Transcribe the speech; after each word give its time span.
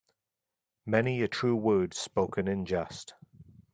Many 0.87 1.21
a 1.21 1.27
true 1.27 1.55
word 1.55 1.93
spoken 1.93 2.47
in 2.47 2.65
jest. 2.65 3.13